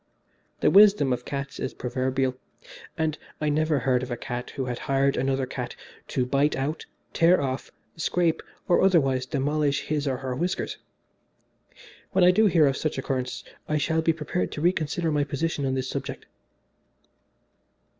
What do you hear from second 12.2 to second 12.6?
I do